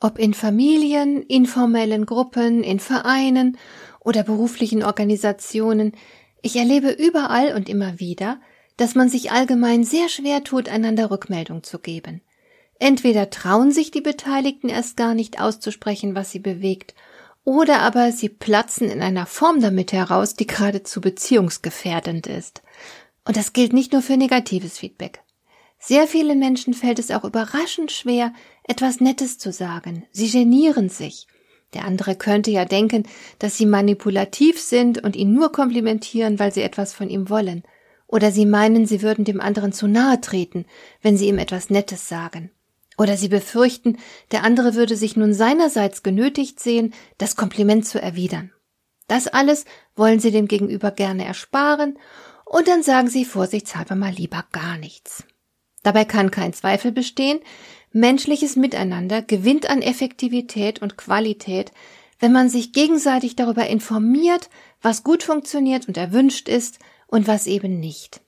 Ob 0.00 0.18
in 0.18 0.34
Familien, 0.34 1.22
informellen 1.22 2.06
Gruppen, 2.06 2.62
in 2.62 2.80
Vereinen 2.80 3.56
oder 4.00 4.22
beruflichen 4.22 4.82
Organisationen, 4.82 5.92
ich 6.42 6.56
erlebe 6.56 6.90
überall 6.90 7.54
und 7.54 7.68
immer 7.68 7.98
wieder, 7.98 8.40
dass 8.76 8.94
man 8.94 9.08
sich 9.08 9.32
allgemein 9.32 9.84
sehr 9.84 10.08
schwer 10.08 10.44
tut, 10.44 10.68
einander 10.68 11.10
Rückmeldung 11.10 11.62
zu 11.62 11.78
geben. 11.78 12.20
Entweder 12.78 13.30
trauen 13.30 13.72
sich 13.72 13.90
die 13.90 14.02
Beteiligten 14.02 14.68
erst 14.68 14.96
gar 14.96 15.14
nicht 15.14 15.40
auszusprechen, 15.40 16.14
was 16.14 16.30
sie 16.30 16.40
bewegt, 16.40 16.94
oder 17.44 17.80
aber 17.80 18.12
sie 18.12 18.28
platzen 18.28 18.90
in 18.90 19.00
einer 19.00 19.24
Form 19.24 19.60
damit 19.60 19.92
heraus, 19.92 20.34
die 20.34 20.46
geradezu 20.46 21.00
beziehungsgefährdend 21.00 22.26
ist. 22.26 22.62
Und 23.24 23.36
das 23.36 23.52
gilt 23.52 23.72
nicht 23.72 23.92
nur 23.92 24.02
für 24.02 24.16
negatives 24.16 24.78
Feedback. 24.78 25.22
Sehr 25.86 26.08
vielen 26.08 26.40
Menschen 26.40 26.74
fällt 26.74 26.98
es 26.98 27.12
auch 27.12 27.22
überraschend 27.22 27.92
schwer, 27.92 28.32
etwas 28.64 29.00
Nettes 29.00 29.38
zu 29.38 29.52
sagen. 29.52 30.04
Sie 30.10 30.28
genieren 30.28 30.88
sich. 30.88 31.28
Der 31.74 31.84
andere 31.84 32.16
könnte 32.16 32.50
ja 32.50 32.64
denken, 32.64 33.04
dass 33.38 33.56
sie 33.56 33.66
manipulativ 33.66 34.60
sind 34.60 35.04
und 35.04 35.14
ihn 35.14 35.32
nur 35.32 35.52
komplimentieren, 35.52 36.40
weil 36.40 36.52
sie 36.52 36.62
etwas 36.62 36.92
von 36.92 37.08
ihm 37.08 37.30
wollen. 37.30 37.62
Oder 38.08 38.32
sie 38.32 38.46
meinen, 38.46 38.84
sie 38.84 39.00
würden 39.00 39.24
dem 39.24 39.40
anderen 39.40 39.72
zu 39.72 39.86
nahe 39.86 40.20
treten, 40.20 40.66
wenn 41.02 41.16
sie 41.16 41.28
ihm 41.28 41.38
etwas 41.38 41.70
Nettes 41.70 42.08
sagen. 42.08 42.50
Oder 42.98 43.16
sie 43.16 43.28
befürchten, 43.28 43.98
der 44.32 44.42
andere 44.42 44.74
würde 44.74 44.96
sich 44.96 45.14
nun 45.14 45.34
seinerseits 45.34 46.02
genötigt 46.02 46.58
sehen, 46.58 46.94
das 47.16 47.36
Kompliment 47.36 47.86
zu 47.86 48.02
erwidern. 48.02 48.50
Das 49.06 49.28
alles 49.28 49.66
wollen 49.94 50.18
sie 50.18 50.32
dem 50.32 50.48
Gegenüber 50.48 50.90
gerne 50.90 51.24
ersparen, 51.26 51.96
und 52.44 52.66
dann 52.66 52.82
sagen 52.82 53.08
sie 53.08 53.24
vorsichtshalber 53.24 53.94
mal 53.94 54.12
lieber 54.12 54.44
gar 54.50 54.78
nichts. 54.78 55.24
Dabei 55.86 56.04
kann 56.04 56.32
kein 56.32 56.52
Zweifel 56.52 56.90
bestehen, 56.90 57.38
menschliches 57.92 58.56
Miteinander 58.56 59.22
gewinnt 59.22 59.70
an 59.70 59.82
Effektivität 59.82 60.82
und 60.82 60.96
Qualität, 60.96 61.70
wenn 62.18 62.32
man 62.32 62.48
sich 62.48 62.72
gegenseitig 62.72 63.36
darüber 63.36 63.68
informiert, 63.68 64.50
was 64.82 65.04
gut 65.04 65.22
funktioniert 65.22 65.86
und 65.86 65.96
erwünscht 65.96 66.48
ist 66.48 66.80
und 67.06 67.28
was 67.28 67.46
eben 67.46 67.78
nicht. 67.78 68.20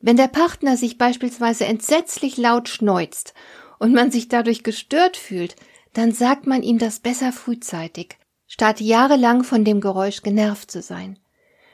Wenn 0.00 0.18
der 0.18 0.28
Partner 0.28 0.76
sich 0.76 0.98
beispielsweise 0.98 1.64
entsetzlich 1.64 2.36
laut 2.36 2.68
schneuzt 2.68 3.32
und 3.78 3.94
man 3.94 4.10
sich 4.10 4.28
dadurch 4.28 4.62
gestört 4.62 5.16
fühlt, 5.16 5.56
dann 5.94 6.12
sagt 6.12 6.46
man 6.46 6.62
ihm 6.62 6.76
das 6.76 7.00
besser 7.00 7.32
frühzeitig, 7.32 8.18
statt 8.46 8.78
jahrelang 8.78 9.42
von 9.42 9.64
dem 9.64 9.80
Geräusch 9.80 10.20
genervt 10.20 10.70
zu 10.70 10.82
sein. 10.82 11.18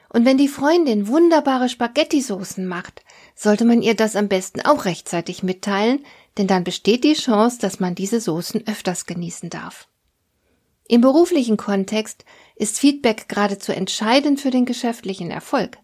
Und 0.09 0.25
wenn 0.25 0.37
die 0.37 0.47
Freundin 0.47 1.07
wunderbare 1.07 1.69
Spaghetti-Soßen 1.69 2.65
macht, 2.65 3.03
sollte 3.35 3.65
man 3.65 3.81
ihr 3.81 3.95
das 3.95 4.15
am 4.15 4.27
besten 4.27 4.61
auch 4.61 4.85
rechtzeitig 4.85 5.43
mitteilen, 5.43 6.05
denn 6.37 6.47
dann 6.47 6.63
besteht 6.63 7.03
die 7.03 7.13
Chance, 7.13 7.59
dass 7.59 7.79
man 7.79 7.95
diese 7.95 8.21
Soßen 8.21 8.67
öfters 8.67 9.05
genießen 9.05 9.49
darf. 9.49 9.87
Im 10.87 11.01
beruflichen 11.01 11.57
Kontext 11.57 12.23
ist 12.55 12.79
Feedback 12.79 13.27
geradezu 13.27 13.73
entscheidend 13.73 14.39
für 14.39 14.51
den 14.51 14.65
geschäftlichen 14.65 15.31
Erfolg. 15.31 15.77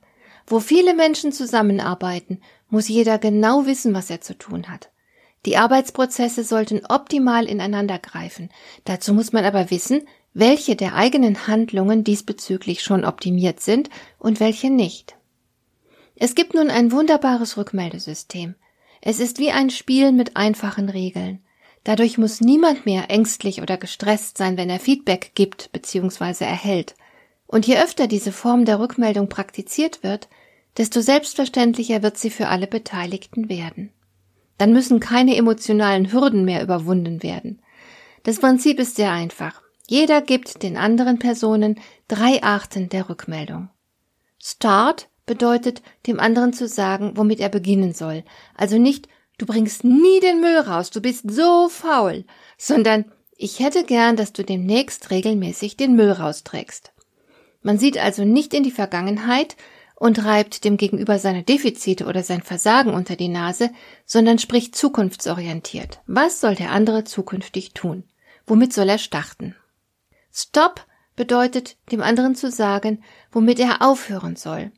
Wo 0.48 0.60
viele 0.60 0.94
Menschen 0.94 1.32
zusammenarbeiten, 1.32 2.42
muss 2.70 2.88
jeder 2.88 3.18
genau 3.18 3.66
wissen, 3.66 3.94
was 3.94 4.10
er 4.10 4.22
zu 4.22 4.38
tun 4.38 4.70
hat. 4.70 4.90
Die 5.46 5.58
Arbeitsprozesse 5.58 6.46
sollten 6.46 6.86
optimal 6.86 7.46
ineinander 7.46 8.00
greifen. 8.00 8.50
Dazu 8.86 9.14
muss 9.14 9.34
man 9.34 9.44
aber 9.44 9.70
wissen, 9.72 10.08
welche 10.34 10.76
der 10.76 10.96
eigenen 10.96 11.48
Handlungen 11.48 12.04
diesbezüglich 12.04 12.82
schon 12.84 13.06
optimiert 13.06 13.60
sind 13.60 13.90
und 14.20 14.40
welche 14.40 14.70
nicht. 14.70 15.16
Es 16.16 16.36
gibt 16.36 16.54
nun 16.54 16.70
ein 16.70 16.92
wunderbares 16.92 17.58
Rückmeldesystem. 17.58 18.56
Es 19.02 19.20
ist 19.20 19.40
wie 19.40 19.52
ein 19.52 19.70
Spiel 19.70 20.12
mit 20.12 20.38
einfachen 20.38 20.90
Regeln. 20.90 21.44
Dadurch 21.84 22.18
muss 22.18 22.40
niemand 22.40 22.86
mehr 22.86 23.10
ängstlich 23.10 23.62
oder 23.62 23.78
gestresst 23.78 24.38
sein, 24.38 24.56
wenn 24.56 24.70
er 24.70 24.80
Feedback 24.80 25.32
gibt 25.36 25.72
bzw. 25.74 26.46
erhält. 26.46 26.96
Und 27.46 27.68
je 27.68 27.78
öfter 27.78 28.08
diese 28.08 28.32
Form 28.32 28.66
der 28.66 28.80
Rückmeldung 28.80 29.28
praktiziert 29.28 30.02
wird, 30.02 30.30
desto 30.78 31.02
selbstverständlicher 31.02 32.02
wird 32.02 32.18
sie 32.18 32.30
für 32.30 32.48
alle 32.48 32.68
Beteiligten 32.68 33.50
werden. 33.50 33.92
Dann 34.58 34.72
müssen 34.72 35.00
keine 35.00 35.36
emotionalen 35.36 36.12
Hürden 36.12 36.46
mehr 36.46 36.64
überwunden 36.64 37.22
werden. 37.22 37.62
Das 38.24 38.40
Prinzip 38.40 38.80
ist 38.80 38.96
sehr 38.96 39.12
einfach. 39.12 39.63
Jeder 39.88 40.22
gibt 40.22 40.64
den 40.64 40.78
anderen 40.78 41.20
Personen 41.20 41.80
drei 42.08 42.42
Arten 42.42 42.90
der 42.90 43.10
Rückmeldung. 43.10 43.70
Start 44.42 45.10
bedeutet, 45.26 45.82
dem 46.08 46.20
anderen 46.20 46.54
zu 46.54 46.68
sagen, 46.68 47.14
womit 47.16 47.40
er 47.40 47.50
beginnen 47.50 47.94
soll. 47.94 48.24
Also 48.56 48.78
nicht, 48.78 49.08
du 49.38 49.46
bringst 49.46 49.84
nie 49.84 50.20
den 50.22 50.42
Müll 50.42 50.58
raus, 50.58 50.90
du 50.90 51.02
bist 51.02 51.30
so 51.30 51.70
faul, 51.70 52.26
sondern 52.58 53.06
ich 53.38 53.60
hätte 53.60 53.84
gern, 53.84 54.16
dass 54.16 54.34
du 54.34 54.44
demnächst 54.44 55.12
regelmäßig 55.12 55.76
den 55.78 55.96
Müll 55.96 56.12
rausträgst. 56.12 56.94
Man 57.62 57.78
sieht 57.78 57.98
also 57.98 58.26
nicht 58.26 58.54
in 58.54 58.64
die 58.64 58.72
Vergangenheit 58.72 59.56
und 59.96 60.24
reibt 60.26 60.66
dem 60.66 60.78
Gegenüber 60.78 61.18
seine 61.18 61.44
Defizite 61.44 62.06
oder 62.06 62.24
sein 62.24 62.42
Versagen 62.42 62.94
unter 62.94 63.16
die 63.16 63.30
Nase, 63.30 63.70
sondern 64.06 64.40
spricht 64.40 64.76
zukunftsorientiert. 64.76 66.02
Was 66.08 66.42
soll 66.42 66.56
der 66.56 66.72
andere 66.72 67.06
zukünftig 67.06 67.74
tun? 67.74 68.04
Womit 68.46 68.74
soll 68.74 68.90
er 68.90 68.98
starten? 68.98 69.56
Stop 70.34 70.86
bedeutet, 71.16 71.78
dem 71.92 72.02
anderen 72.02 72.36
zu 72.36 72.50
sagen, 72.50 73.04
womit 73.32 73.60
er 73.60 73.82
aufhören 73.82 74.36
soll. 74.36 74.72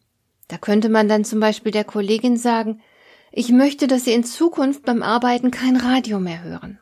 Da 0.50 0.58
könnte 0.58 0.90
man 0.90 1.08
dann 1.08 1.24
zum 1.24 1.40
Beispiel 1.40 1.72
der 1.72 1.86
Kollegin 1.86 2.38
sagen, 2.38 2.82
ich 3.32 3.50
möchte, 3.50 3.88
dass 3.88 4.06
Sie 4.06 4.14
in 4.14 4.24
Zukunft 4.24 4.84
beim 4.84 5.02
Arbeiten 5.02 5.52
kein 5.52 5.78
Radio 5.78 6.20
mehr 6.20 6.44
hören. 6.44 6.80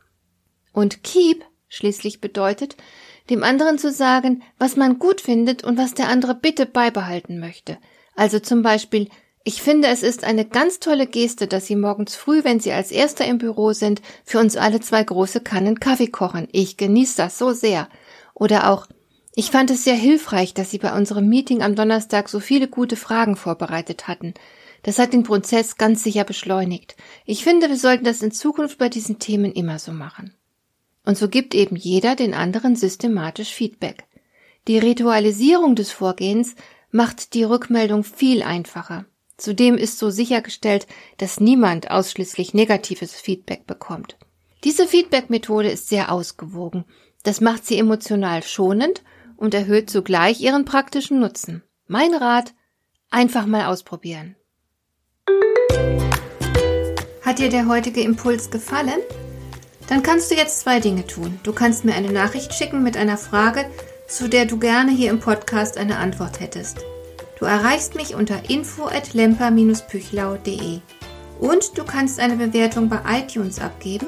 Und 0.74 1.04
keep 1.04 1.46
schließlich 1.70 2.20
bedeutet, 2.22 2.76
dem 3.30 3.44
anderen 3.44 3.78
zu 3.78 3.92
sagen, 3.92 4.44
was 4.60 4.76
man 4.76 5.00
gut 5.00 5.22
findet 5.22 5.64
und 5.64 5.78
was 5.78 5.94
der 5.94 6.10
andere 6.10 6.36
bitte 6.36 6.66
beibehalten 6.66 7.40
möchte. 7.40 7.78
Also 8.16 8.40
zum 8.40 8.62
Beispiel, 8.62 9.10
ich 9.44 9.62
finde, 9.62 9.88
es 9.88 10.04
ist 10.04 10.24
eine 10.24 10.46
ganz 10.46 10.80
tolle 10.80 11.08
Geste, 11.08 11.48
dass 11.48 11.66
Sie 11.66 11.76
morgens 11.76 12.16
früh, 12.16 12.44
wenn 12.44 12.60
Sie 12.60 12.72
als 12.72 12.92
Erster 12.92 13.26
im 13.26 13.40
Büro 13.40 13.74
sind, 13.74 14.02
für 14.24 14.40
uns 14.40 14.56
alle 14.56 14.80
zwei 14.80 15.04
große 15.04 15.42
Kannen 15.42 15.80
Kaffee 15.80 16.08
kochen. 16.08 16.48
Ich 16.52 16.78
genieße 16.78 17.18
das 17.18 17.38
so 17.38 17.52
sehr. 17.52 17.90
Oder 18.34 18.70
auch, 18.70 18.88
ich 19.36 19.52
fand 19.52 19.72
es 19.72 19.84
sehr 19.84 19.96
hilfreich, 19.96 20.54
dass 20.54 20.72
Sie 20.72 20.78
bei 20.78 20.96
unserem 20.96 21.28
Meeting 21.28 21.64
am 21.64 21.76
Donnerstag 21.76 22.30
so 22.30 22.40
viele 22.40 22.68
gute 22.68 22.96
Fragen 22.96 23.36
vorbereitet 23.36 24.08
hatten. 24.08 24.34
Das 24.84 25.00
hat 25.00 25.14
den 25.14 25.24
Prozess 25.24 25.78
ganz 25.78 26.04
sicher 26.04 26.24
beschleunigt. 26.24 26.96
Ich 27.26 27.44
finde, 27.44 27.70
wir 27.70 27.78
sollten 27.78 28.04
das 28.04 28.22
in 28.22 28.32
Zukunft 28.32 28.78
bei 28.78 28.90
diesen 28.90 29.18
Themen 29.18 29.52
immer 29.52 29.80
so 29.80 29.92
machen. 29.92 30.36
Und 31.06 31.18
so 31.18 31.30
gibt 31.30 31.56
eben 31.56 31.76
jeder 31.76 32.16
den 32.16 32.34
anderen 32.34 32.76
systematisch 32.76 33.54
Feedback. 33.54 34.06
Die 34.68 34.78
Ritualisierung 34.78 35.76
des 35.76 35.92
Vorgehens 35.92 36.56
macht 36.92 37.34
die 37.34 37.44
Rückmeldung 37.44 38.04
viel 38.04 38.44
einfacher. 38.44 39.06
Zudem 39.36 39.78
ist 39.78 40.00
so 40.00 40.10
sichergestellt, 40.10 40.88
dass 41.18 41.40
niemand 41.40 41.92
ausschließlich 41.92 42.54
negatives 42.54 43.14
Feedback 43.14 43.66
bekommt. 43.66 44.18
Diese 44.64 44.88
Feedback-Methode 44.88 45.70
ist 45.70 45.90
sehr 45.90 46.12
ausgewogen. 46.12 46.86
Das 47.24 47.40
macht 47.42 47.66
sie 47.66 47.80
emotional 47.80 48.44
schonend 48.44 49.02
und 49.38 49.54
erhöht 49.54 49.90
zugleich 49.90 50.42
ihren 50.42 50.66
praktischen 50.66 51.20
Nutzen. 51.20 51.64
Mein 51.88 52.14
Rat, 52.14 52.54
einfach 53.10 53.46
mal 53.46 53.66
ausprobieren. 53.66 54.36
Hat 57.22 57.40
dir 57.40 57.50
der 57.50 57.68
heutige 57.68 58.02
Impuls 58.02 58.52
gefallen? 58.52 59.00
Dann 59.88 60.04
kannst 60.04 60.32
du 60.32 60.36
jetzt 60.36 60.60
zwei 60.60 60.80
Dinge 60.80 61.08
tun. 61.08 61.40
Du 61.44 61.54
kannst 61.54 61.86
mir 61.86 61.94
eine 61.94 62.12
Nachricht 62.12 62.54
schicken 62.54 62.84
mit 62.84 62.98
einer 62.98 63.18
Frage, 63.18 63.66
zu 64.08 64.28
der 64.28 64.46
du 64.46 64.60
gerne 64.60 64.92
hier 64.92 65.10
im 65.10 65.20
Podcast 65.20 65.78
eine 65.78 65.98
Antwort 65.98 66.40
hättest. 66.40 66.80
Du 67.40 67.46
erreichst 67.46 67.96
mich 67.96 68.16
unter 68.16 68.50
info 68.50 68.86
at 68.86 69.14
lemper-püchlau.de. 69.14 70.80
Und 71.40 71.78
du 71.78 71.84
kannst 71.84 72.20
eine 72.20 72.36
Bewertung 72.36 72.90
bei 72.90 73.00
iTunes 73.20 73.60
abgeben, 73.60 74.08